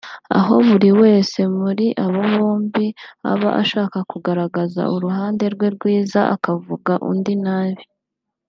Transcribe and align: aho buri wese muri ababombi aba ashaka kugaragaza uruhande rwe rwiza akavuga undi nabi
aho 0.37 0.55
buri 0.67 0.89
wese 1.01 1.39
muri 1.59 1.87
ababombi 2.05 2.87
aba 3.31 3.49
ashaka 3.61 3.97
kugaragaza 4.11 4.81
uruhande 4.95 5.43
rwe 5.53 5.67
rwiza 5.75 6.21
akavuga 6.35 6.93
undi 7.11 7.33
nabi 7.45 7.83